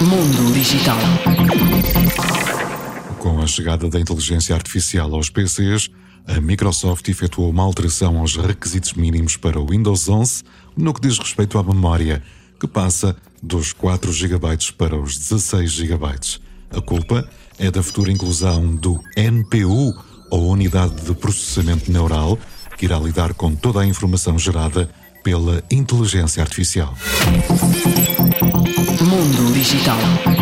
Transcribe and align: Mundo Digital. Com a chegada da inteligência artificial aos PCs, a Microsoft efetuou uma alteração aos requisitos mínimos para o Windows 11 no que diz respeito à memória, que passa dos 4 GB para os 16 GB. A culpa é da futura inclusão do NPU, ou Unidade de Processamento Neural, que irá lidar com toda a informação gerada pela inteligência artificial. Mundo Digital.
Mundo 0.00 0.52
Digital. 0.52 0.98
Com 3.18 3.40
a 3.40 3.46
chegada 3.46 3.88
da 3.88 4.00
inteligência 4.00 4.54
artificial 4.54 5.14
aos 5.14 5.30
PCs, 5.30 5.90
a 6.26 6.40
Microsoft 6.40 7.08
efetuou 7.08 7.50
uma 7.50 7.62
alteração 7.62 8.18
aos 8.18 8.36
requisitos 8.36 8.94
mínimos 8.94 9.36
para 9.36 9.60
o 9.60 9.66
Windows 9.66 10.08
11 10.08 10.42
no 10.76 10.92
que 10.94 11.00
diz 11.00 11.18
respeito 11.18 11.58
à 11.58 11.62
memória, 11.62 12.22
que 12.58 12.66
passa 12.66 13.16
dos 13.42 13.72
4 13.72 14.12
GB 14.12 14.46
para 14.76 14.96
os 14.96 15.18
16 15.18 15.70
GB. 15.70 16.06
A 16.70 16.80
culpa 16.80 17.28
é 17.58 17.70
da 17.70 17.82
futura 17.82 18.10
inclusão 18.10 18.74
do 18.74 19.00
NPU, 19.16 19.94
ou 20.30 20.50
Unidade 20.50 20.94
de 21.02 21.14
Processamento 21.14 21.92
Neural, 21.92 22.38
que 22.76 22.86
irá 22.86 22.98
lidar 22.98 23.34
com 23.34 23.54
toda 23.54 23.80
a 23.80 23.86
informação 23.86 24.38
gerada 24.38 24.90
pela 25.22 25.62
inteligência 25.70 26.42
artificial. 26.42 26.94
Mundo 29.14 29.52
Digital. 29.52 30.33